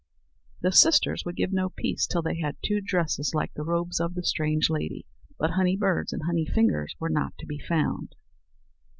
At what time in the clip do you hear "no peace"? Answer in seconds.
1.53-2.07